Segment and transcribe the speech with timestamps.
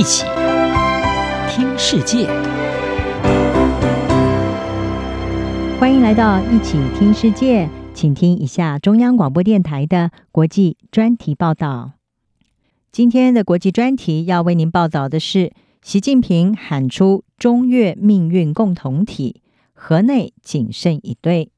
[0.00, 0.24] 一起
[1.50, 2.26] 听世界，
[5.78, 11.92] 欢迎来到一起听世界，请听一下中央广播电台的国际专题报道。
[12.90, 15.52] 今天的国际专题要为您报道的是：
[15.82, 19.42] 习近平喊出中越命运共同体，
[19.74, 21.50] 河内谨慎以对。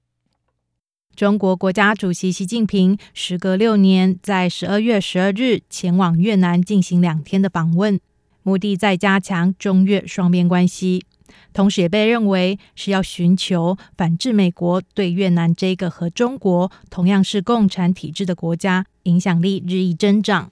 [1.14, 8.00] 中国国家主席习近平时隔六年，在十二月十二日前往越南进行两天的访问，
[8.42, 11.04] 目的在加强中越双边关系，
[11.52, 20.50] 同时也被认为是要寻求反制美国对越南这个和中国同样是共产体制的国家影响力日益增长。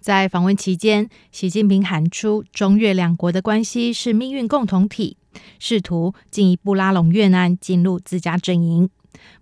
[0.00, 5.16] 在访问期间，习近平喊出中越两国的关系是命运共同体，
[5.58, 8.88] 试图进一步拉拢越南进入自家阵营。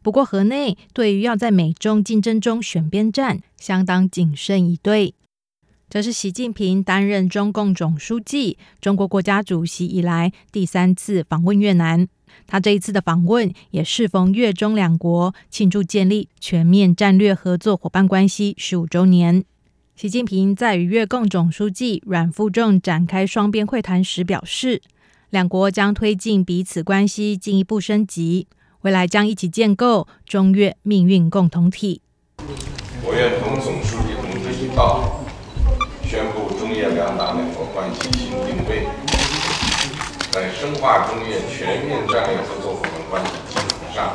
[0.00, 5.14] 不过，河内对于要在美中竞争中选边站，相当谨慎以对。
[5.94, 12.08] 这是习近平担任中共总书记、中国国家主席以来第三次访问越南。
[12.48, 19.44] 他这一次的访问也适逢越中两国庆祝建立全面战略合作伙伴关系十五周年。
[19.94, 24.82] 习近平在与越共总书记阮富仲展开双边会谈时表示，
[25.30, 28.48] 两国将推进彼此关系进一步升级。
[28.80, 32.02] 未来将一起建构中越命运共同体。
[33.04, 35.23] 我愿同总书记同志一道，
[36.14, 38.86] 宣布中越两党两国关系新定位，
[40.30, 44.14] 在深化中越全面战略合作伙伴关系基础上，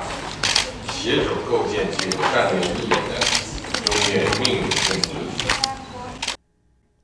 [0.93, 3.19] 携手构建具有战略意义的
[3.83, 5.43] 中越命运共同体。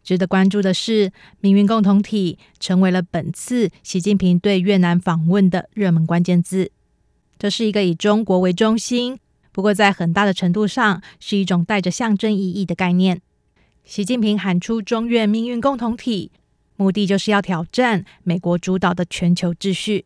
[0.01, 6.71] 值得关注的是，命运共同体成为了本次习近平对越南访问的热门关键字。
[7.37, 9.19] 这是一个以中国为中心，
[9.51, 13.19] 不过在很大的程度上是一种带着象征意义的概念。
[13.85, 16.31] 习近平喊出中越命运共同体，
[16.75, 20.05] 目的就是要挑战美国主导的全球秩序。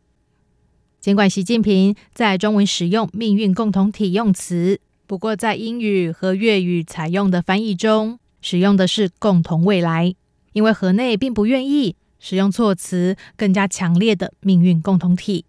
[1.00, 10.14] 尽管习近平在中文使用“命运共同体”用词，不过在英语和粤语采用的翻译中，使用的是“共同未来”，
[10.52, 15.46] 因为河内并不愿意使用措辞更加强烈的“命运共同体”。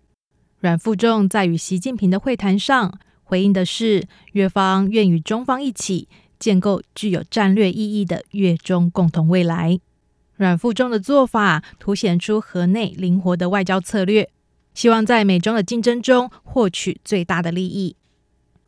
[0.61, 6.07] 阮富仲在与习近平的会谈上回应的是，越方愿与中方一起
[6.41, 9.79] 建构具有战略意义的越中共同未来。
[10.35, 14.27] 阮富仲的做法凸显出河内灵活的外交策略，
[14.73, 17.95] 希望在美中的竞争中获取最大的利益。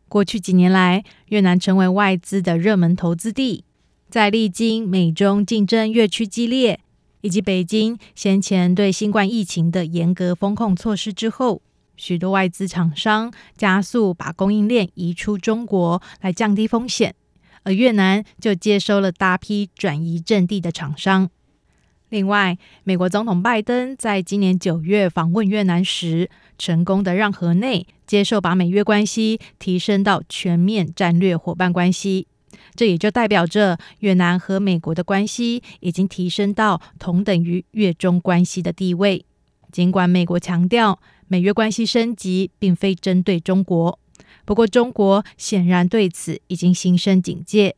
[0.07, 3.63] 过去几年来，越南成为外资的热门投资地，
[4.07, 6.79] 在历经美中竞争越趋激烈，
[7.22, 11.63] 以及北京先前对新冠疫情的严格风控措施之后。
[11.95, 17.13] 许多外资厂商加速把供应链移出中国来降低风险，
[17.63, 21.29] 而越南就接收了大批转移阵地的厂商。
[22.09, 26.29] 另外，美国总统拜登在今年九月访问越南时，
[26.59, 32.28] 成功的让河内接受把美越关系提升到全面战略伙伴关系，
[32.75, 39.25] 这也就代表着越南和美国的关系已经提升到同等于越中关系的地位。
[39.72, 43.97] 尽管美国强调，美越关系升级并非针对中国，
[44.46, 47.76] 不过中国显然对此已经心生警戒。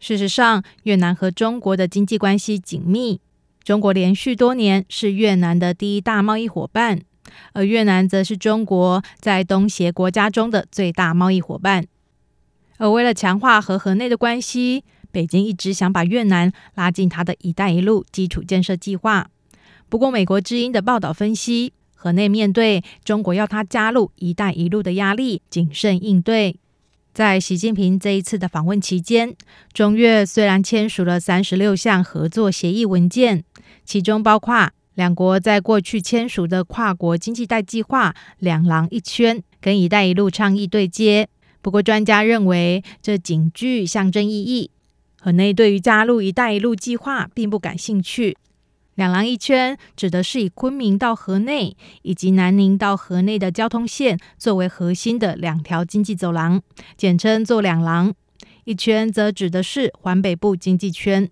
[0.00, 3.20] 事实上，越南和中国的经济关系紧密，
[3.62, 7.00] 中国连续多年是越南的第一大贸易伙伴，
[7.52, 11.86] 而越南则是中国在东协国家中的最大贸易伙伴。
[12.76, 19.30] 而为了强化和河内的关系，北京一直想把越南拉进它的一带一路基础建设计划。
[19.88, 21.72] 不过，美国之音的报道分析。
[22.04, 26.56] 河内面对中国要他加入“一带一路”的压力，谨慎应对。
[27.14, 29.34] 在习近平这一次的访问期间，
[29.72, 33.42] 中越虽然签署了三十六项合作协议文件，
[33.86, 41.30] 其中包括两国在过去签署的跨国经济带计划“两廊一圈”跟“一带一路”倡议对接。
[41.62, 44.70] 不过，专家认为这仅具象征意义。
[45.18, 48.36] 河内对于加入“一带一路”计划并不感兴趣。
[48.94, 56.62] 两廊一圈指的是以昆明到河内以及南宁到河内的交通线作为核心的两条经济走廊，
[56.96, 58.14] 简称做两廊。
[58.64, 61.28] 一圈则指的是环北部经济圈。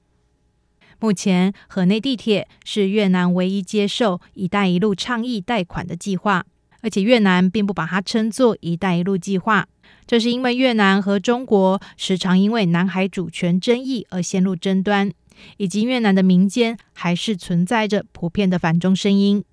[0.99, 6.45] 目前，河内地铁是越南唯一接受“一带一路”倡议贷款的计划，
[6.81, 9.67] 而且越南并不把它称作“一带一路”计划，
[10.07, 15.13] 这是因为越南和中国时常因为南海主权争议而陷入争端。
[15.57, 19.45] 以及越南的民间还是存在着普遍的反中声音。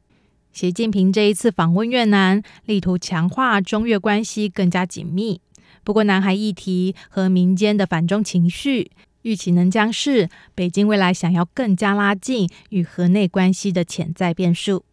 [0.51, 5.41] 习近平这一次访问越南，力图强化中越关系更加紧密。
[5.83, 8.91] 不过，南海议题和民间的反中情绪
[9.21, 14.83] 预期能将是北京未来想要更加拉近与河内关系的潜在变数。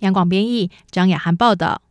[0.00, 1.82] 央广编译张雅涵报道。